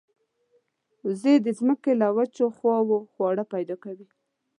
[1.05, 4.07] وزې د زمکې له وچو خواوو خواړه پیدا کوي